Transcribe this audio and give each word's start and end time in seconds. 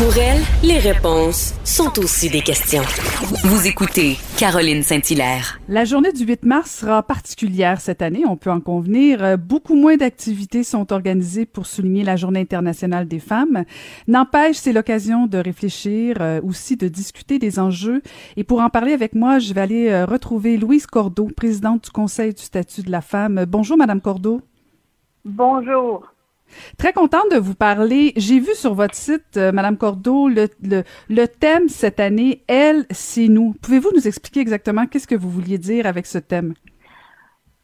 Pour 0.00 0.16
elle, 0.16 0.40
les 0.66 0.78
réponses 0.78 1.52
sont 1.62 1.98
aussi 1.98 2.30
des 2.30 2.40
questions. 2.40 2.80
Vous 3.44 3.66
écoutez 3.66 4.16
Caroline 4.38 4.82
Saint-Hilaire. 4.82 5.60
La 5.68 5.84
journée 5.84 6.10
du 6.10 6.24
8 6.24 6.44
mars 6.44 6.70
sera 6.70 7.02
particulière 7.02 7.82
cette 7.82 8.00
année, 8.00 8.22
on 8.26 8.38
peut 8.38 8.50
en 8.50 8.60
convenir. 8.60 9.22
Euh, 9.22 9.36
beaucoup 9.36 9.74
moins 9.74 9.98
d'activités 9.98 10.64
sont 10.64 10.90
organisées 10.94 11.44
pour 11.44 11.66
souligner 11.66 12.02
la 12.02 12.16
Journée 12.16 12.40
internationale 12.40 13.08
des 13.08 13.18
femmes. 13.18 13.64
N'empêche, 14.08 14.56
c'est 14.56 14.72
l'occasion 14.72 15.26
de 15.26 15.36
réfléchir, 15.36 16.16
euh, 16.22 16.40
aussi 16.42 16.76
de 16.76 16.88
discuter 16.88 17.38
des 17.38 17.58
enjeux. 17.58 18.00
Et 18.38 18.44
pour 18.44 18.62
en 18.62 18.70
parler 18.70 18.94
avec 18.94 19.14
moi, 19.14 19.38
je 19.38 19.52
vais 19.52 19.60
aller 19.60 19.90
euh, 19.90 20.06
retrouver 20.06 20.56
Louise 20.56 20.86
Cordeau, 20.86 21.28
présidente 21.36 21.84
du 21.84 21.90
Conseil 21.90 22.32
du 22.32 22.42
statut 22.42 22.80
de 22.80 22.90
la 22.90 23.02
femme. 23.02 23.44
Bonjour, 23.46 23.76
Madame 23.76 24.00
Cordeau. 24.00 24.40
Bonjour. 25.26 26.09
Très 26.78 26.92
contente 26.92 27.30
de 27.30 27.38
vous 27.38 27.54
parler. 27.54 28.12
J'ai 28.16 28.40
vu 28.40 28.54
sur 28.54 28.74
votre 28.74 28.94
site, 28.94 29.36
euh, 29.36 29.52
Madame 29.52 29.76
Cordeau, 29.76 30.28
le, 30.28 31.26
thème 31.26 31.68
cette 31.68 32.00
année, 32.00 32.42
Elle, 32.48 32.86
c'est 32.90 33.28
nous. 33.28 33.54
Pouvez-vous 33.62 33.90
nous 33.94 34.06
expliquer 34.06 34.40
exactement 34.40 34.86
qu'est-ce 34.86 35.06
que 35.06 35.14
vous 35.14 35.30
vouliez 35.30 35.58
dire 35.58 35.86
avec 35.86 36.06
ce 36.06 36.18
thème? 36.18 36.54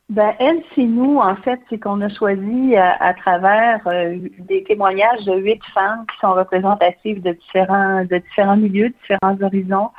Ben, 0.08 0.34
Elle, 0.38 0.62
c'est 0.74 0.84
nous, 0.84 1.18
en 1.18 1.34
fait, 1.36 1.58
c'est 1.68 1.80
qu'on 1.80 2.00
a 2.00 2.08
choisi 2.08 2.76
à, 2.76 2.96
à 3.00 3.12
travers 3.14 3.80
euh, 3.88 4.16
des 4.38 4.62
témoignages 4.62 5.24
de 5.24 5.34
huit 5.34 5.60
femmes 5.74 6.06
qui 6.06 6.16
sont 6.20 6.32
représentatives 6.32 7.20
de 7.22 7.32
différents, 7.32 8.04
de 8.04 8.18
différents 8.18 8.56
milieux, 8.56 8.90
de 8.90 8.94
différents 9.02 9.36
horizons, 9.42 9.90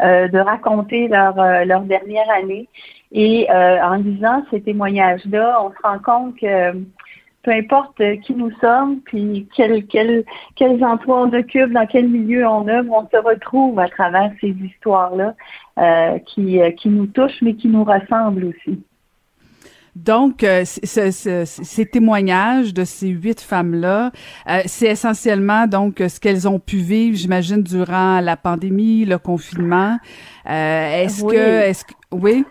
euh, 0.00 0.26
de 0.26 0.38
raconter 0.38 1.06
leur, 1.06 1.38
euh, 1.38 1.64
leur 1.64 1.82
dernière 1.82 2.28
année. 2.30 2.68
Et 3.12 3.46
en 3.48 3.94
lisant 3.94 4.44
ces 4.50 4.60
témoignages-là, 4.60 5.62
on 5.62 5.70
se 5.70 5.76
rend 5.84 6.00
compte 6.00 6.36
que 6.40 6.72
peu 7.44 7.52
importe 7.52 8.00
qui 8.22 8.34
nous 8.34 8.50
sommes, 8.60 9.00
puis 9.04 9.46
quel, 9.54 9.86
quel, 9.86 10.24
quels 10.56 10.82
emplois 10.82 11.22
on 11.22 11.32
occupe, 11.32 11.72
dans 11.72 11.86
quel 11.86 12.08
milieu 12.08 12.46
on 12.46 12.66
œuvre, 12.66 12.90
on 12.90 13.06
se 13.08 13.22
retrouve 13.22 13.78
à 13.78 13.88
travers 13.88 14.32
ces 14.40 14.48
histoires-là 14.48 15.34
euh, 15.78 16.18
qui, 16.26 16.60
euh, 16.60 16.70
qui 16.70 16.88
nous 16.88 17.06
touchent, 17.06 17.42
mais 17.42 17.54
qui 17.54 17.68
nous 17.68 17.84
ressemblent 17.84 18.46
aussi. 18.46 18.82
Donc, 19.94 20.42
euh, 20.42 20.64
ces 20.64 21.86
témoignages 21.86 22.74
de 22.74 22.82
ces 22.82 23.08
huit 23.08 23.40
femmes-là, 23.40 24.10
euh, 24.48 24.62
c'est 24.64 24.88
essentiellement 24.88 25.68
donc 25.68 25.98
ce 25.98 26.18
qu'elles 26.18 26.48
ont 26.48 26.58
pu 26.58 26.78
vivre, 26.78 27.16
j'imagine, 27.16 27.62
durant 27.62 28.20
la 28.20 28.36
pandémie, 28.36 29.04
le 29.04 29.18
confinement. 29.18 29.98
Euh, 30.50 31.02
est-ce 31.02 31.22
que, 31.24 31.36
est-ce 31.36 31.84
que, 31.84 31.92
oui? 32.10 32.44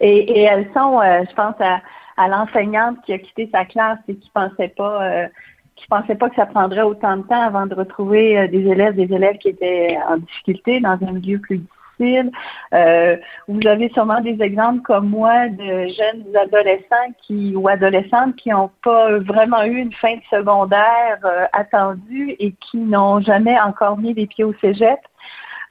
Et, 0.00 0.38
et 0.38 0.42
elles 0.44 0.68
sont, 0.72 1.00
je 1.02 1.34
pense 1.34 1.60
à 1.60 1.82
à 2.16 2.28
l'enseignante 2.28 2.98
qui 3.04 3.12
a 3.12 3.18
quitté 3.18 3.48
sa 3.52 3.64
classe 3.64 3.98
et 4.08 4.16
qui 4.16 4.30
pensait 4.30 4.68
pas 4.76 5.02
euh, 5.02 5.28
qui 5.76 5.86
pensait 5.88 6.14
pas 6.14 6.30
que 6.30 6.36
ça 6.36 6.46
prendrait 6.46 6.82
autant 6.82 7.16
de 7.16 7.22
temps 7.22 7.42
avant 7.42 7.66
de 7.66 7.74
retrouver 7.74 8.38
euh, 8.38 8.48
des 8.48 8.66
élèves, 8.66 8.94
des 8.94 9.12
élèves 9.12 9.38
qui 9.38 9.48
étaient 9.48 9.98
en 10.08 10.18
difficulté 10.18 10.80
dans 10.80 10.98
un 11.02 11.12
milieu 11.12 11.40
plus 11.40 11.58
difficile. 11.58 12.30
Euh, 12.72 13.16
vous 13.48 13.66
avez 13.66 13.88
sûrement 13.90 14.20
des 14.20 14.40
exemples 14.40 14.82
comme 14.82 15.08
moi 15.08 15.48
de 15.48 15.88
jeunes 15.88 16.36
adolescents 16.36 17.12
qui 17.22 17.54
ou 17.56 17.68
adolescentes 17.68 18.36
qui 18.36 18.50
n'ont 18.50 18.70
pas 18.84 19.18
vraiment 19.18 19.64
eu 19.64 19.78
une 19.78 19.92
fin 19.92 20.14
de 20.14 20.22
secondaire 20.30 21.18
attendue 21.52 22.36
et 22.38 22.52
qui 22.52 22.78
n'ont 22.78 23.20
jamais 23.20 23.58
encore 23.60 23.98
mis 23.98 24.14
les 24.14 24.26
pieds 24.26 24.44
au 24.44 24.54
cégep. 24.54 24.98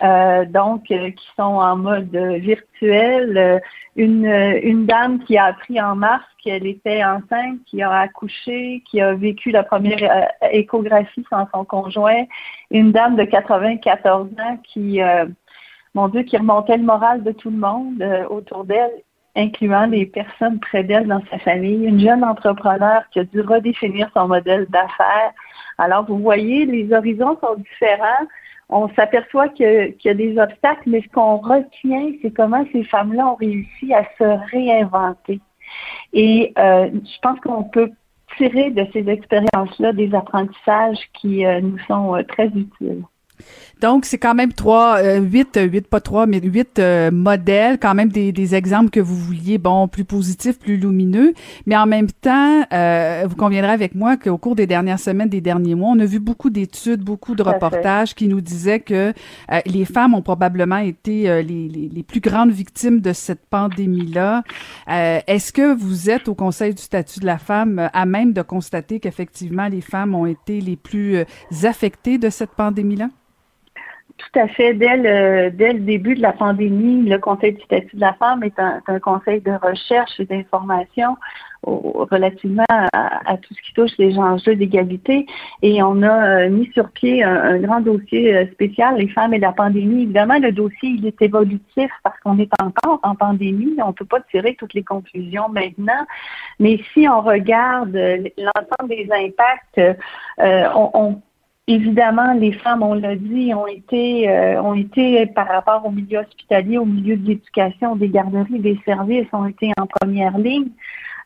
Euh, 0.03 0.43
donc 0.43 0.91
euh, 0.91 1.11
qui 1.11 1.25
sont 1.37 1.43
en 1.43 1.77
mode 1.77 2.15
virtuel. 2.15 3.37
Euh, 3.37 3.59
une, 3.95 4.85
dame 4.85 5.19
qui 5.23 5.37
a 5.37 5.45
appris 5.45 5.79
en 5.79 5.95
mars 5.95 6.25
qu'elle 6.43 6.65
était 6.65 7.03
enceinte, 7.05 7.59
qui 7.67 7.81
a 7.81 7.91
accouché, 7.91 8.83
qui 8.89 8.99
a 8.99 9.13
vécu 9.13 9.51
la 9.51 9.63
première 9.63 10.29
échographie 10.51 11.23
sans 11.29 11.47
son 11.53 11.63
conjoint. 11.63 12.25
Une 12.71 12.91
dame 12.91 13.15
de 13.15 13.23
94 13.23 14.29
ans 14.39 14.57
qui, 14.63 14.99
mon 15.93 16.09
Dieu, 16.09 16.23
qui 16.23 16.37
remontait 16.37 16.77
le 16.77 16.83
moral 16.83 17.23
de 17.23 17.31
tout 17.31 17.51
le 17.51 17.57
monde 17.57 18.03
autour 18.29 18.65
d'elle 18.65 18.91
incluant 19.35 19.85
les 19.85 20.05
personnes 20.05 20.59
près 20.59 20.83
d'elle 20.83 21.07
dans 21.07 21.21
sa 21.31 21.39
famille, 21.39 21.85
une 21.85 21.99
jeune 21.99 22.23
entrepreneur 22.23 23.03
qui 23.11 23.19
a 23.19 23.23
dû 23.23 23.41
redéfinir 23.41 24.09
son 24.15 24.27
modèle 24.27 24.67
d'affaires. 24.69 25.31
Alors, 25.77 26.05
vous 26.05 26.19
voyez, 26.19 26.65
les 26.65 26.93
horizons 26.93 27.37
sont 27.41 27.55
différents 27.55 28.27
on 28.73 28.89
s'aperçoit 28.95 29.49
qu'il 29.49 29.95
y 30.03 30.09
a 30.09 30.13
des 30.13 30.37
obstacles, 30.37 30.83
mais 30.87 31.01
ce 31.01 31.09
qu'on 31.09 31.37
retient, 31.37 32.11
c'est 32.21 32.31
comment 32.31 32.65
ces 32.71 32.83
femmes-là 32.83 33.27
ont 33.27 33.35
réussi 33.35 33.93
à 33.93 34.03
se 34.17 34.51
réinventer. 34.51 35.39
Et 36.13 36.53
euh, 36.57 36.89
je 36.93 37.19
pense 37.21 37.39
qu'on 37.39 37.63
peut 37.63 37.91
tirer 38.37 38.71
de 38.71 38.85
ces 38.93 39.07
expériences-là 39.07 39.93
des 39.93 40.13
apprentissages 40.13 40.99
qui 41.13 41.45
euh, 41.45 41.61
nous 41.61 41.77
sont 41.87 42.15
euh, 42.15 42.23
très 42.23 42.47
utiles. 42.47 43.03
Donc, 43.83 44.05
c'est 44.05 44.17
quand 44.17 44.33
même 44.33 44.53
trois, 44.53 44.99
euh, 44.99 45.19
huit, 45.19 45.57
euh, 45.57 45.65
huit, 45.65 45.85
pas 45.85 45.99
trois, 45.99 46.25
mais 46.25 46.39
huit 46.39 46.79
euh, 46.79 47.11
modèles, 47.11 47.77
quand 47.77 47.93
même 47.93 48.07
des, 48.07 48.31
des, 48.31 48.55
exemples 48.55 48.89
que 48.89 49.01
vous 49.01 49.17
vouliez, 49.17 49.57
bon, 49.57 49.89
plus 49.89 50.05
positifs, 50.05 50.57
plus 50.57 50.77
lumineux. 50.77 51.33
Mais 51.65 51.75
en 51.75 51.85
même 51.85 52.09
temps, 52.09 52.63
euh, 52.71 53.25
vous 53.27 53.35
conviendrez 53.35 53.73
avec 53.73 53.93
moi 53.93 54.15
qu'au 54.15 54.37
cours 54.37 54.55
des 54.55 54.67
dernières 54.67 55.01
semaines, 55.01 55.27
des 55.27 55.41
derniers 55.41 55.75
mois, 55.75 55.89
on 55.89 55.99
a 55.99 56.05
vu 56.05 56.19
beaucoup 56.19 56.49
d'études, 56.49 57.01
beaucoup 57.01 57.35
de 57.35 57.43
reportages 57.43 58.15
qui 58.15 58.29
nous 58.29 58.39
disaient 58.39 58.79
que 58.79 59.11
les 59.65 59.83
femmes 59.83 60.13
ont 60.13 60.21
probablement 60.21 60.77
été 60.77 61.43
les, 61.43 61.67
les, 61.67 61.89
les, 61.91 62.03
plus 62.03 62.21
grandes 62.21 62.51
victimes 62.51 63.01
de 63.01 63.11
cette 63.11 63.45
pandémie-là. 63.49 64.43
Est-ce 64.87 65.51
que 65.51 65.73
vous 65.75 66.09
êtes 66.09 66.29
au 66.29 66.35
Conseil 66.35 66.73
du 66.73 66.81
statut 66.81 67.19
de 67.19 67.25
la 67.25 67.37
femme 67.37 67.89
à 67.91 68.05
même 68.05 68.31
de 68.31 68.43
constater 68.43 69.01
qu'effectivement 69.01 69.67
les 69.67 69.81
femmes 69.81 70.15
ont 70.15 70.25
été 70.25 70.61
les 70.61 70.77
plus 70.77 71.25
affectées 71.63 72.17
de 72.17 72.29
cette 72.29 72.51
pandémie-là? 72.51 73.09
Tout 74.17 74.39
à 74.39 74.47
fait. 74.47 74.73
Dès 74.73 74.97
le, 74.97 75.49
dès 75.51 75.73
le 75.73 75.79
début 75.79 76.15
de 76.15 76.21
la 76.21 76.33
pandémie, 76.33 77.09
le 77.09 77.17
Conseil 77.17 77.53
du 77.53 77.61
statut 77.63 77.95
de 77.95 78.01
la 78.01 78.13
femme 78.13 78.43
est 78.43 78.57
un, 78.59 78.81
un 78.87 78.99
conseil 78.99 79.41
de 79.41 79.51
recherche 79.51 80.19
et 80.19 80.25
d'information 80.25 81.17
relativement 81.65 82.65
à, 82.69 83.37
tout 83.37 83.53
ce 83.53 83.61
qui 83.61 83.73
touche 83.73 83.91
les 83.97 84.17
enjeux 84.17 84.55
d'égalité. 84.55 85.25
Et 85.61 85.81
on 85.81 86.01
a 86.01 86.45
euh, 86.45 86.49
mis 86.49 86.69
sur 86.73 86.89
pied 86.91 87.23
un, 87.23 87.57
grand 87.59 87.81
dossier 87.81 88.35
euh, 88.35 88.45
spécial, 88.51 88.97
les 88.97 89.07
femmes 89.07 89.33
et 89.33 89.39
la 89.39 89.53
pandémie. 89.53 90.03
Évidemment, 90.03 90.39
le 90.39 90.51
dossier, 90.51 90.89
il 90.89 91.05
est 91.05 91.21
évolutif 91.21 91.89
parce 92.03 92.19
qu'on 92.19 92.37
est 92.39 92.51
encore 92.61 92.99
en 93.03 93.15
pandémie. 93.15 93.75
On 93.83 93.87
ne 93.87 93.93
peut 93.93 94.05
pas 94.05 94.21
tirer 94.31 94.55
toutes 94.55 94.73
les 94.73 94.83
conclusions 94.83 95.49
maintenant. 95.49 96.05
Mais 96.59 96.79
si 96.93 97.07
on 97.07 97.21
regarde 97.21 97.95
euh, 97.95 98.17
l'ensemble 98.37 98.89
des 98.89 99.07
impacts, 99.11 99.99
on, 100.75 100.89
on 100.93 101.21
Évidemment, 101.67 102.33
les 102.33 102.51
femmes, 102.51 102.83
on 102.83 102.93
l'a 102.93 103.15
dit, 103.15 103.53
ont 103.53 103.67
été, 103.67 104.29
euh, 104.29 104.61
ont 104.61 104.73
été 104.73 105.25
par 105.27 105.47
rapport 105.47 105.85
au 105.85 105.91
milieu 105.91 106.19
hospitalier, 106.19 106.77
au 106.77 106.83
milieu 106.83 107.15
de 107.15 107.25
l'éducation, 107.25 107.95
des 107.95 108.09
garderies, 108.09 108.59
des 108.59 108.77
services, 108.83 109.27
ont 109.31 109.45
été 109.45 109.71
en 109.77 109.87
première 109.87 110.37
ligne. 110.37 110.67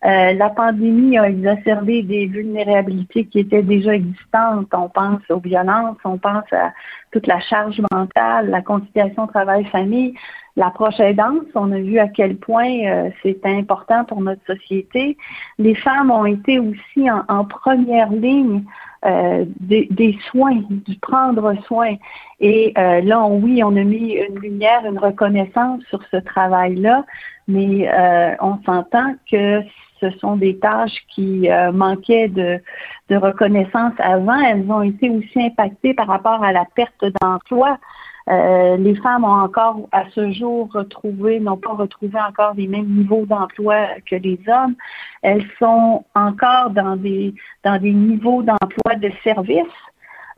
Euh, 0.05 0.33
la 0.33 0.51
pandémie 0.51 1.17
a 1.17 1.27
exacerbé 1.27 2.03
des 2.03 2.27
vulnérabilités 2.27 3.25
qui 3.25 3.39
étaient 3.39 3.63
déjà 3.63 3.95
existantes. 3.95 4.67
On 4.73 4.89
pense 4.89 5.21
aux 5.31 5.39
violences, 5.39 5.97
on 6.05 6.19
pense 6.19 6.53
à 6.53 6.71
toute 7.11 7.25
la 7.25 7.39
charge 7.39 7.81
mentale, 7.91 8.51
la 8.51 8.61
conciliation 8.61 9.25
travail-famille, 9.25 10.13
l'approche 10.57 10.99
aidance. 10.99 11.45
On 11.55 11.71
a 11.71 11.79
vu 11.79 11.99
à 11.99 12.07
quel 12.09 12.35
point 12.35 12.85
euh, 12.85 13.09
c'est 13.23 13.45
important 13.45 14.03
pour 14.03 14.19
notre 14.19 14.43
société. 14.45 15.15
Les 15.59 15.75
femmes 15.75 16.11
ont 16.11 16.25
été 16.25 16.59
aussi 16.59 17.09
en, 17.09 17.45
première 17.45 18.11
ligne 18.11 18.63
euh, 19.05 19.45
des, 19.59 20.17
soins, 20.29 20.59
du 20.69 20.97
prendre 20.97 21.53
soin. 21.67 21.95
Et 22.39 22.73
euh, 22.77 23.01
là, 23.01 23.25
oui, 23.27 23.63
on 23.63 23.75
a 23.77 23.83
mis 23.83 24.13
une 24.13 24.39
lumière, 24.39 24.85
une 24.85 24.97
reconnaissance 24.97 25.83
sur 25.89 26.01
ce 26.11 26.17
travail-là, 26.17 27.05
mais 27.47 27.87
euh, 27.87 28.35
on 28.41 28.57
s'entend 28.65 29.13
que 29.31 29.61
ce 30.01 30.09
sont 30.19 30.37
des 30.37 30.57
tâches 30.57 31.03
qui 31.09 31.49
manquaient 31.73 32.27
de, 32.27 32.59
de 33.09 33.15
reconnaissance 33.15 33.93
avant. 33.97 34.39
Elles 34.39 34.69
ont 34.69 34.83
été 34.83 35.09
aussi 35.09 35.41
impactées 35.41 35.95
par 35.95 36.07
rapport 36.07 36.43
à 36.43 36.51
la 36.51 36.65
perte 36.75 37.05
d'emploi. 37.19 37.79
Euh, 38.29 38.75
les 38.77 38.95
femmes 38.95 39.23
ont 39.23 39.41
encore 39.43 39.87
à 39.91 40.03
ce 40.13 40.31
jour 40.31 40.69
retrouvé, 40.73 41.39
n'ont 41.39 41.57
pas 41.57 41.73
retrouvé 41.73 42.19
encore 42.19 42.53
les 42.55 42.67
mêmes 42.67 42.87
niveaux 42.87 43.25
d'emploi 43.25 43.87
que 44.09 44.15
les 44.15 44.39
hommes. 44.47 44.75
Elles 45.21 45.45
sont 45.59 46.03
encore 46.13 46.71
dans 46.71 46.97
des 46.97 47.33
dans 47.63 47.79
des 47.79 47.93
niveaux 47.93 48.43
d'emploi 48.43 48.95
de 48.97 49.11
services, 49.23 49.63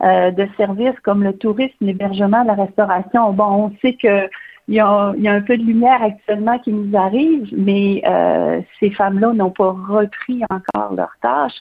euh, 0.02 0.30
de 0.30 0.46
services 0.56 0.98
comme 1.02 1.24
le 1.24 1.36
tourisme, 1.36 1.74
l'hébergement, 1.80 2.44
la 2.44 2.54
restauration. 2.54 3.32
Bon, 3.32 3.44
on 3.44 3.72
sait 3.82 3.94
que 3.94 4.28
il 4.68 4.76
y, 4.76 4.80
a, 4.80 5.08
un 5.08 5.40
peu 5.40 5.56
de 5.58 5.64
lumière 5.64 6.00
actuellement 6.00 6.56
qui 6.60 6.72
nous 6.72 6.96
arrive, 6.96 7.48
mais 7.56 8.02
euh, 8.06 8.60
ces 8.78 8.90
femmes-là 8.90 9.32
n'ont 9.32 9.50
pas 9.50 9.72
repris 9.72 10.42
encore 10.48 10.94
leurs 10.94 11.16
tâches 11.20 11.60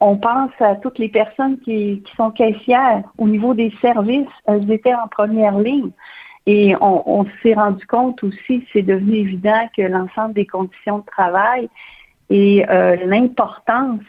on 0.00 0.16
pense 0.16 0.50
à 0.60 0.76
toutes 0.76 0.98
les 0.98 1.08
personnes 1.08 1.58
qui, 1.60 2.02
sont 2.16 2.30
caissières 2.30 3.02
au 3.18 3.28
niveau 3.28 3.54
des 3.54 3.72
services, 3.80 4.28
elles 4.46 4.70
étaient 4.70 4.94
en 4.94 5.08
première 5.08 5.58
ligne. 5.58 5.90
Et 6.48 6.76
on, 6.80 7.26
s'est 7.42 7.54
rendu 7.54 7.84
compte 7.86 8.22
aussi, 8.22 8.64
c'est 8.72 8.82
devenu 8.82 9.16
évident 9.16 9.68
que 9.76 9.82
l'ensemble 9.82 10.34
des 10.34 10.46
conditions 10.46 10.98
de 10.98 11.04
travail 11.06 11.68
et 12.30 12.64
euh, 12.70 12.96
l'importance 13.04 14.00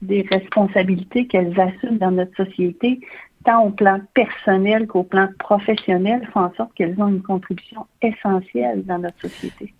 des 0.00 0.22
responsabilités 0.30 1.26
qu'elles 1.26 1.58
assument 1.60 1.98
dans 1.98 2.10
notre 2.10 2.34
société 2.36 3.00
tant 3.44 3.66
au 3.66 3.70
plan 3.70 4.00
personnel 4.14 4.86
qu'au 4.86 5.02
plan 5.02 5.28
professionnel, 5.38 6.26
font 6.32 6.40
en 6.40 6.54
sorte 6.54 6.72
qu'elles 6.74 7.00
ont 7.00 7.08
une 7.08 7.22
contribution 7.22 7.86
essentielle 8.00 8.84
dans 8.84 8.98
notre 8.98 9.20
société. 9.20 9.74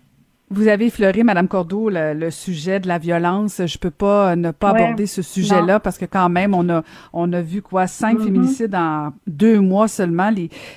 Vous 0.51 0.69
avez 0.69 0.87
effleuré, 0.87 1.23
Madame 1.23 1.49
Cordeau, 1.49 1.89
le, 1.91 2.31
sujet 2.31 2.79
de 2.79 2.87
la 2.87 2.99
violence. 2.99 3.63
Je 3.65 3.79
peux 3.79 3.91
pas 3.91 4.37
ne 4.37 4.51
pas 4.51 4.71
aborder 4.71 5.07
ce 5.07 5.23
sujet-là 5.23 5.81
parce 5.81 5.97
que 5.97 6.05
quand 6.05 6.29
même, 6.29 6.55
on 6.55 6.69
a 6.69 6.83
on 7.15 7.33
a 7.33 7.41
vu 7.41 7.63
quoi? 7.63 7.87
Cinq 7.87 8.19
mm-hmm. 8.19 8.25
féminicides 8.25 8.75
en 8.75 9.13
deux 9.27 9.59
mois 9.61 9.89
seulement. 9.89 10.31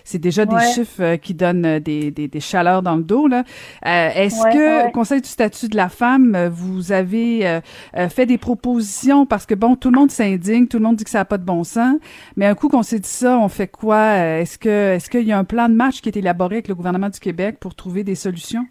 C'est 0.05 0.19
déjà 0.19 0.45
des 0.45 0.57
chiffres 0.73 1.01
euh, 1.01 1.17
qui 1.17 1.33
donnent 1.33 1.79
des, 1.79 2.11
des, 2.11 2.29
des, 2.29 2.39
chaleurs 2.39 2.81
dans 2.81 2.95
le 2.95 3.03
dos. 3.03 3.27
Là. 3.27 3.43
Euh, 3.85 4.09
est-ce 4.15 4.41
que 4.53 4.87
au 4.87 4.91
Conseil 4.91 5.21
du 5.21 5.27
statut 5.27 5.67
de 5.67 5.75
la 5.75 5.89
femme, 5.89 6.47
vous 6.47 6.93
avez 6.93 7.45
euh, 7.45 8.09
fait 8.09 8.25
des 8.25 8.37
propositions? 8.37 9.25
Parce 9.25 9.45
que 9.45 9.53
bon, 9.53 9.75
tout 9.75 9.91
le 9.91 9.99
monde 9.99 10.11
s'indigne, 10.11 10.67
tout 10.67 10.77
le 10.77 10.83
monde 10.83 10.95
dit 10.95 11.03
que 11.03 11.09
ça 11.09 11.19
n'a 11.19 11.25
pas 11.25 11.37
de 11.37 11.45
bon 11.45 11.65
sens, 11.65 11.97
mais 12.37 12.45
un 12.45 12.55
coup 12.55 12.69
qu'on 12.69 12.83
s'est 12.83 12.99
dit 12.99 13.09
ça, 13.09 13.37
on 13.37 13.49
fait 13.49 13.67
quoi? 13.67 14.15
Est-ce 14.15 14.57
que 14.57 14.95
est-ce 14.95 15.09
qu'il 15.09 15.27
y 15.27 15.33
a 15.33 15.37
un 15.37 15.43
plan 15.43 15.67
de 15.67 15.75
match 15.75 15.99
qui 15.99 16.07
est 16.07 16.17
élaboré 16.17 16.55
avec 16.55 16.69
le 16.69 16.75
gouvernement 16.75 17.09
du 17.09 17.19
Québec 17.19 17.57
pour 17.59 17.75
trouver 17.75 18.05
des 18.05 18.15
solutions? 18.15 18.65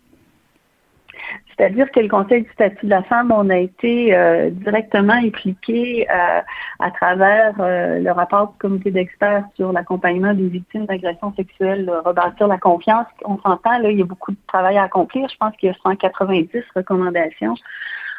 C'est-à-dire 1.56 1.90
que 1.90 2.00
le 2.00 2.08
Conseil 2.08 2.43
du 2.43 2.50
statut 2.50 2.84
de 2.84 2.90
la 2.90 3.02
femme, 3.05 3.32
on 3.34 3.49
a 3.49 3.56
été 3.56 4.14
euh, 4.14 4.50
directement 4.50 5.14
impliqué 5.14 6.06
euh, 6.11 6.40
à 6.81 6.90
travers 6.90 7.55
euh, 7.61 7.99
le 7.99 8.11
rapport 8.12 8.52
du 8.52 8.58
comité 8.58 8.90
d'experts 8.90 9.44
sur 9.55 9.73
l'accompagnement 9.73 10.34
des 10.34 10.49
victimes 10.49 10.84
d'agressions 10.84 11.32
sexuelles, 11.34 11.90
rebâtir 12.05 12.46
la 12.49 12.58
confiance. 12.58 13.06
On 13.25 13.38
s'entend, 13.38 13.78
là, 13.78 13.90
il 13.90 13.99
y 13.99 14.02
a 14.02 14.05
beaucoup 14.05 14.32
de 14.32 14.37
travail 14.46 14.76
à 14.76 14.82
accomplir. 14.82 15.28
Je 15.31 15.37
pense 15.38 15.56
qu'il 15.56 15.69
y 15.70 15.73
a 15.73 15.76
190 15.82 16.62
recommandations. 16.75 17.55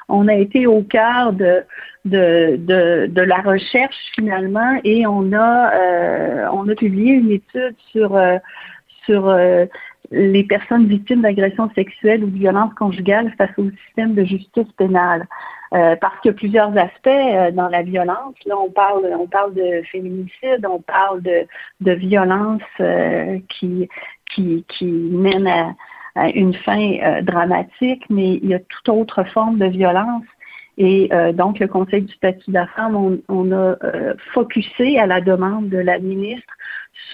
On 0.09 0.27
a 0.27 0.33
été 0.33 0.65
au 0.65 0.81
cœur 0.81 1.33
de, 1.33 1.63
la 2.05 3.41
recherche 3.41 3.95
finalement 4.15 4.79
et 4.83 5.05
on 5.05 5.31
a, 5.33 6.49
on 6.51 6.67
a 6.69 6.75
publié 6.75 7.13
une 7.13 7.31
étude 7.31 7.75
sur 7.91 8.17
sur 9.05 9.37
les 10.11 10.43
personnes 10.43 10.87
victimes 10.87 11.21
d'agressions 11.21 11.69
sexuelles 11.75 12.23
ou 12.23 12.29
de 12.29 12.37
violences 12.37 12.73
conjugales 12.73 13.33
face 13.37 13.51
au 13.57 13.69
système 13.85 14.13
de 14.13 14.23
justice 14.23 14.71
pénale. 14.77 15.27
Euh, 15.73 15.97
parce 15.97 16.17
qu'il 16.21 16.31
y 16.31 16.33
a 16.33 16.37
plusieurs 16.37 16.77
aspects 16.77 17.07
euh, 17.07 17.51
dans 17.51 17.67
la 17.67 17.83
violence. 17.83 18.35
Là, 18.45 18.55
on 18.57 18.69
parle, 18.69 19.05
on 19.19 19.27
parle 19.27 19.53
de 19.53 19.81
féminicide, 19.91 20.65
on 20.69 20.79
parle 20.79 21.21
de, 21.21 21.45
de 21.81 21.91
violence 21.91 22.61
euh, 22.79 23.37
qui, 23.49 23.89
qui, 24.33 24.63
qui 24.69 24.85
mène 24.85 25.45
à, 25.45 25.75
à 26.15 26.29
une 26.29 26.53
fin 26.53 27.21
dramatique, 27.21 28.05
mais 28.09 28.35
il 28.41 28.47
y 28.47 28.53
a 28.53 28.59
toute 28.59 28.87
autre 28.87 29.25
forme 29.25 29.57
de 29.57 29.65
violence 29.65 30.23
et 30.77 31.09
euh, 31.11 31.33
donc, 31.33 31.59
le 31.59 31.67
Conseil 31.67 32.03
du 32.03 32.13
statut 32.13 32.51
de 32.51 32.53
la 32.53 32.67
femme, 32.67 32.95
on, 32.95 33.19
on 33.29 33.51
a 33.51 33.75
euh, 33.83 34.13
focusé 34.33 34.99
à 34.99 35.07
la 35.07 35.21
demande 35.21 35.69
de 35.69 35.77
la 35.77 35.97
ministre 35.97 36.53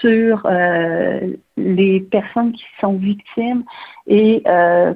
sur 0.00 0.42
euh, 0.44 1.20
les 1.56 2.00
personnes 2.00 2.52
qui 2.52 2.64
sont 2.80 2.94
victimes 2.94 3.64
et 4.06 4.42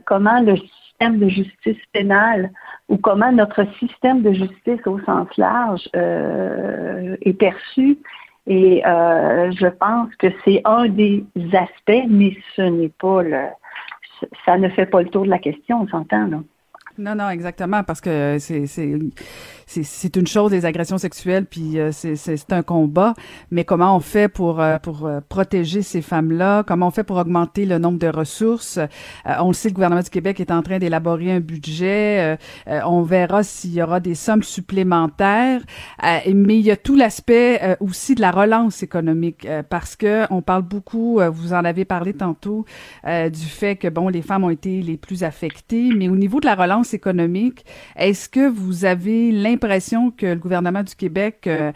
comment 0.04 0.40
le 0.40 0.56
système 0.56 1.18
de 1.18 1.28
justice 1.28 1.78
pénale 1.92 2.50
ou 2.88 2.96
comment 2.96 3.32
notre 3.32 3.64
système 3.78 4.22
de 4.22 4.32
justice 4.32 4.80
au 4.86 4.98
sens 5.00 5.28
large 5.36 5.88
est 5.94 7.38
perçu. 7.38 7.98
Et 8.46 8.82
je 8.84 9.68
pense 9.68 10.14
que 10.16 10.26
c'est 10.44 10.60
un 10.64 10.88
des 10.88 11.24
aspects, 11.52 12.06
mais 12.08 12.36
ce 12.56 12.62
n'est 12.62 12.92
pas 13.00 13.22
le, 13.22 13.44
ça 14.44 14.58
ne 14.58 14.68
fait 14.68 14.86
pas 14.86 15.02
le 15.02 15.08
tour 15.08 15.24
de 15.24 15.30
la 15.30 15.38
question, 15.38 15.82
on 15.82 15.88
s'entend, 15.88 16.26
là. 16.26 16.40
Non, 16.98 17.14
non, 17.14 17.30
exactement, 17.30 17.84
parce 17.84 18.00
que 18.00 18.38
c'est 18.40 18.66
c'est 19.68 20.16
une 20.16 20.26
chose 20.26 20.50
les 20.50 20.64
agressions 20.64 20.96
sexuelles, 20.96 21.44
puis 21.44 21.78
euh, 21.78 21.90
c'est 21.92 22.52
un 22.52 22.62
combat. 22.62 23.12
Mais 23.50 23.64
comment 23.64 23.94
on 23.94 24.00
fait 24.00 24.28
pour 24.28 24.60
euh, 24.60 24.78
pour 24.78 25.06
euh, 25.06 25.20
protéger 25.28 25.82
ces 25.82 26.00
femmes-là? 26.00 26.62
Comment 26.62 26.88
on 26.88 26.90
fait 26.90 27.04
pour 27.04 27.18
augmenter 27.18 27.66
le 27.66 27.78
nombre 27.78 27.98
de 27.98 28.06
ressources? 28.06 28.78
On 29.26 29.48
le 29.48 29.52
sait, 29.52 29.68
le 29.68 29.74
gouvernement 29.74 30.00
du 30.00 30.08
Québec 30.08 30.40
est 30.40 30.50
en 30.50 30.62
train 30.62 30.78
d'élaborer 30.78 31.32
un 31.32 31.40
budget. 31.40 32.38
on 32.66 33.02
verra 33.02 33.42
s'il 33.42 33.74
y 33.74 33.82
aura 33.82 34.00
des 34.00 34.14
sommes 34.14 34.42
supplémentaires. 34.42 35.60
mais 36.02 36.58
il 36.58 36.64
y 36.64 36.70
a 36.70 36.76
tout 36.76 36.96
l'aspect 36.96 37.76
aussi 37.80 38.14
de 38.14 38.20
la 38.20 38.30
relance 38.30 38.82
économique, 38.82 39.46
parce 39.68 39.96
que 39.96 40.24
on 40.32 40.40
parle 40.40 40.62
beaucoup. 40.62 41.20
vous 41.32 41.52
en 41.52 41.64
avez 41.64 41.84
parlé 41.84 42.14
tantôt 42.14 42.64
du 43.04 43.46
fait 43.46 43.76
que 43.76 43.88
bon, 43.88 44.08
les 44.08 44.22
femmes 44.22 44.44
ont 44.44 44.50
été 44.50 44.82
les 44.82 44.96
plus 44.96 45.24
affectées, 45.24 45.90
mais 45.94 46.08
au 46.08 46.16
niveau 46.16 46.40
de 46.40 46.46
la 46.46 46.54
relance 46.54 46.94
économique, 46.94 47.64
est-ce 47.96 48.28
que 48.28 48.48
vous 48.48 48.84
avez 48.84 49.30
l'impression 49.30 49.57
l'impression 49.58 50.12
que 50.12 50.26
le 50.26 50.36
gouvernement 50.36 50.82
du 50.82 50.94
Québec 50.94 51.46
euh, 51.46 51.72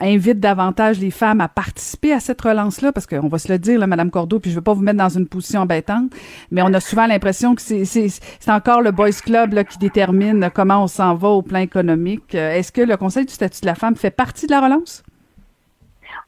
invite 0.00 0.38
davantage 0.38 1.00
les 1.00 1.10
femmes 1.10 1.40
à 1.40 1.48
participer 1.48 2.12
à 2.12 2.20
cette 2.20 2.40
relance-là, 2.40 2.92
parce 2.92 3.06
qu'on 3.06 3.28
va 3.28 3.38
se 3.38 3.52
le 3.52 3.58
dire, 3.58 3.78
là, 3.78 3.86
Madame 3.86 4.10
Cordeau, 4.10 4.38
puis 4.38 4.50
je 4.50 4.56
veux 4.56 4.62
pas 4.62 4.74
vous 4.74 4.82
mettre 4.82 4.98
dans 4.98 5.08
une 5.08 5.26
position 5.26 5.60
embêtante, 5.60 6.12
mais 6.50 6.62
on 6.62 6.72
a 6.72 6.80
souvent 6.80 7.06
l'impression 7.06 7.54
que 7.54 7.62
c'est 7.62 8.20
encore 8.48 8.80
le 8.80 8.92
Boys 8.92 9.10
Club 9.24 9.60
qui 9.64 9.78
détermine 9.78 10.50
comment 10.54 10.84
on 10.84 10.86
s'en 10.86 11.14
va 11.14 11.28
au 11.28 11.42
plan 11.42 11.58
économique. 11.58 12.34
Euh, 12.34 12.52
est-ce 12.52 12.70
que 12.70 12.80
le 12.80 12.96
Conseil 12.96 13.26
du 13.26 13.32
statut 13.32 13.60
de 13.62 13.66
la 13.66 13.74
femme 13.74 13.96
fait 13.96 14.10
partie 14.10 14.46
de 14.46 14.52
la 14.52 14.60
relance? 14.60 15.02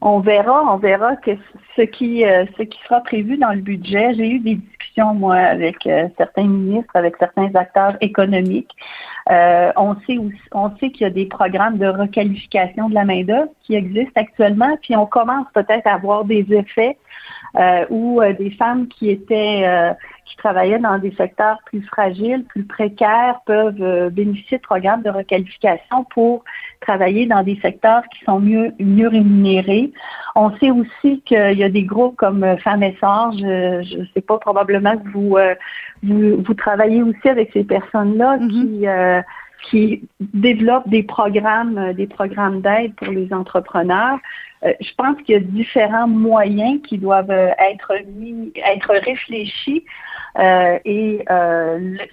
on 0.03 0.21
verra, 0.21 0.63
on 0.71 0.77
verra 0.77 1.13
euh, 1.13 1.37
ce 1.79 1.83
qui 1.83 2.79
sera 2.85 3.01
prévu 3.01 3.39
dans 3.39 3.53
le 3.53 3.61
budget. 3.61 4.13
J'ai 4.15 4.29
eu 4.29 4.39
des 4.41 4.57
discussions 4.57 5.15
moi 5.15 5.37
avec 5.37 5.89
certains 6.19 6.47
ministres, 6.47 6.95
avec 6.95 7.17
certains 7.19 7.51
acteurs 7.55 7.97
économiques. 8.03 8.71
Euh, 9.31 9.73
on 9.77 9.97
sait 10.07 10.19
on 10.53 10.71
sait 10.77 10.91
qu'il 10.91 11.03
y 11.03 11.05
a 11.05 11.11
des 11.11 11.27
programmes 11.27 11.79
de 11.79 11.87
requalification 11.87 12.89
de 12.89 12.95
la 12.95 13.05
main 13.05 13.25
d'œuvre 13.25 13.51
qui 13.63 13.75
existent 13.75 14.21
actuellement, 14.21 14.77
puis 14.83 14.95
on 14.95 15.07
commence 15.07 15.47
peut-être 15.53 15.87
à 15.87 15.95
avoir 15.95 16.25
des 16.25 16.47
effets 16.51 16.97
euh, 17.57 17.85
où 17.91 18.21
euh, 18.21 18.33
des 18.35 18.51
femmes 18.51 18.87
qui 18.87 19.11
étaient 19.11 19.65
euh, 19.65 19.93
qui 20.27 20.37
travaillaient 20.37 20.79
dans 20.79 20.99
des 20.99 21.13
secteurs 21.13 21.59
plus 21.67 21.83
fragiles, 21.83 22.45
plus 22.45 22.65
précaires, 22.65 23.41
peuvent 23.47 24.11
bénéficier 24.11 24.59
de 24.59 24.63
programmes 24.63 25.03
de 25.03 25.11
requalification 25.11 26.05
pour 26.11 26.45
travailler 26.81 27.27
dans 27.27 27.43
des 27.43 27.59
secteurs 27.63 28.03
qui 28.13 28.25
sont 28.25 28.41
mieux 28.41 28.73
mieux 28.79 29.09
rémunérés. 29.09 29.93
On 30.35 30.51
sait 30.59 30.71
aussi 30.71 31.23
qu'il 31.23 31.59
y 31.59 31.65
a 31.65 31.71
des 31.71 31.85
groupes 31.85 32.17
comme 32.17 32.45
Femmes 32.59 32.83
et 32.83 32.97
je 33.01 33.99
ne 33.99 34.05
sais 34.15 34.21
pas 34.21 34.39
probablement 34.39 34.97
que 34.99 35.09
vous, 35.09 35.39
vous, 36.03 36.43
vous 36.43 36.55
travaillez 36.55 37.03
aussi 37.03 37.29
avec 37.29 37.51
ces 37.53 37.65
personnes-là 37.65 38.39
mm-hmm. 38.39 38.51
qui 38.51 38.87
qui 39.63 40.09
développent 40.21 40.89
des 40.89 41.03
programmes, 41.03 41.93
des 41.95 42.07
programmes 42.07 42.61
d'aide 42.61 42.95
pour 42.95 43.09
les 43.09 43.33
entrepreneurs. 43.33 44.19
Euh, 44.65 44.73
je 44.81 44.93
pense 44.97 45.17
qu'il 45.23 45.35
y 45.35 45.39
a 45.39 45.41
différents 45.41 46.09
moyens 46.09 46.81
qui 46.87 46.99
doivent 46.99 47.31
euh, 47.31 47.51
être 47.71 47.93
mis, 48.17 48.53
être 48.65 48.91
réfléchis. 48.91 49.85
Euh, 50.39 50.79
et 50.85 51.25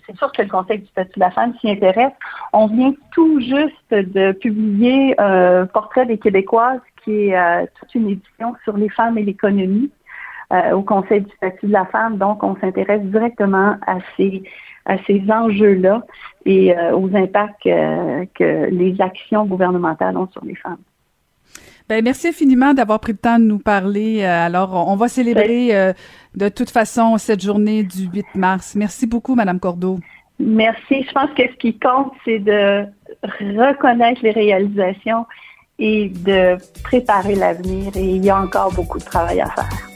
c'est 0.05 0.17
sûr 0.17 0.31
que 0.31 0.41
le 0.41 0.47
Conseil 0.47 0.79
du 0.79 0.87
statut 0.87 1.15
de 1.15 1.19
la 1.19 1.31
femme 1.31 1.53
s'y 1.59 1.69
intéresse. 1.69 2.13
On 2.53 2.67
vient 2.67 2.93
tout 3.11 3.39
juste 3.41 3.91
de 3.91 4.31
publier 4.31 5.13
Portrait 5.73 6.05
des 6.05 6.17
Québécoises, 6.17 6.79
qui 7.03 7.29
est 7.29 7.67
toute 7.79 7.93
une 7.95 8.09
édition 8.11 8.55
sur 8.63 8.77
les 8.77 8.87
femmes 8.87 9.17
et 9.17 9.23
l'économie 9.23 9.91
au 10.71 10.83
Conseil 10.83 11.21
du 11.21 11.35
statut 11.35 11.67
de 11.67 11.73
la 11.73 11.85
femme. 11.85 12.17
Donc, 12.17 12.43
on 12.43 12.55
s'intéresse 12.61 13.01
directement 13.01 13.75
à 13.85 13.97
ces 14.15 14.43
à 14.85 14.97
ces 15.05 15.23
enjeux-là 15.29 16.03
et 16.45 16.73
aux 16.93 17.15
impacts 17.15 17.63
que 17.63 18.69
les 18.69 18.99
actions 18.99 19.45
gouvernementales 19.45 20.17
ont 20.17 20.27
sur 20.27 20.43
les 20.43 20.55
femmes. 20.55 20.79
Ben, 21.89 22.01
merci 22.03 22.29
infiniment 22.29 22.73
d'avoir 22.73 22.99
pris 22.99 23.11
le 23.11 23.17
temps 23.17 23.37
de 23.37 23.43
nous 23.43 23.59
parler. 23.59 24.21
Euh, 24.23 24.45
alors, 24.45 24.87
on 24.87 24.95
va 24.95 25.09
célébrer 25.09 25.67
ben- 25.67 25.75
euh, 25.75 25.93
de 26.35 26.49
toute 26.49 26.69
façon 26.69 27.17
cette 27.17 27.43
journée 27.43 27.83
du 27.83 28.07
8 28.07 28.35
mars. 28.35 28.75
Merci 28.75 29.05
beaucoup, 29.05 29.35
Madame 29.35 29.59
Cordeau. 29.59 29.99
Merci. 30.39 31.03
Je 31.03 31.11
pense 31.11 31.29
que 31.31 31.43
ce 31.43 31.57
qui 31.57 31.77
compte, 31.77 32.13
c'est 32.23 32.39
de 32.39 32.85
reconnaître 33.23 34.21
les 34.23 34.31
réalisations 34.31 35.25
et 35.77 36.09
de 36.09 36.57
préparer 36.83 37.35
l'avenir. 37.35 37.91
Et 37.95 38.15
il 38.15 38.23
y 38.23 38.29
a 38.29 38.39
encore 38.39 38.73
beaucoup 38.73 38.99
de 38.99 39.05
travail 39.05 39.41
à 39.41 39.47
faire. 39.47 39.92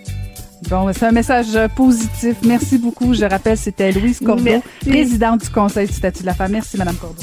Bon, 0.69 0.91
c'est 0.93 1.05
un 1.05 1.11
message 1.11 1.57
positif. 1.75 2.37
Merci 2.43 2.77
beaucoup. 2.77 3.13
Je 3.13 3.25
rappelle, 3.25 3.57
c'était 3.57 3.91
Louise 3.91 4.19
Cordeau, 4.19 4.61
présidente 4.85 5.41
du 5.41 5.49
Conseil 5.49 5.87
du 5.87 5.93
statut 5.93 6.21
de 6.21 6.25
la 6.25 6.33
femme. 6.33 6.51
Merci, 6.51 6.77
Madame 6.77 6.95
Cordeau. 6.95 7.21